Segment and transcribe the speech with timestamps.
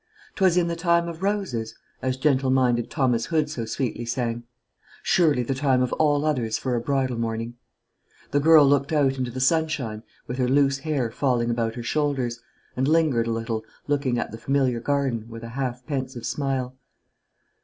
[0.35, 4.45] "'Twas in the time of roses," as gentle minded Thomas Hood so sweetly sang;
[5.03, 7.53] surely the time of all others for a bridal morning.
[8.31, 12.41] The girl looked out into the sunshine with her loose hair falling about her shoulders,
[12.75, 16.75] and lingered a little looking at the familiar garden, with a half pensive smile.